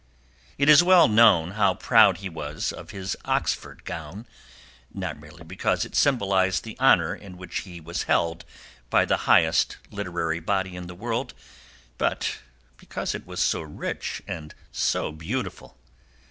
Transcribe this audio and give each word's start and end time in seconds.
It 0.57 0.67
is 0.67 0.81
well 0.81 1.07
known 1.07 1.51
how 1.51 1.75
proud 1.75 2.17
he 2.17 2.27
was 2.27 2.71
of 2.73 2.89
his 2.89 3.15
Oxford 3.23 3.85
gown, 3.85 4.25
not 4.91 5.19
merely 5.19 5.43
because 5.43 5.85
it 5.85 5.93
symbolized 5.95 6.63
the 6.63 6.75
honor 6.79 7.13
in 7.15 7.37
which 7.37 7.59
he 7.59 7.79
was 7.79 8.01
held 8.09 8.43
by 8.89 9.05
the 9.05 9.15
highest 9.29 9.77
literary 9.91 10.39
body 10.39 10.75
in 10.75 10.87
the 10.87 10.95
world, 10.95 11.35
but 11.99 12.39
because 12.77 13.13
it 13.13 13.27
was 13.27 13.39
so 13.43 13.61
rich 13.61 14.23
and 14.25 14.55
so 14.71 15.11
beautiful. 15.11 15.77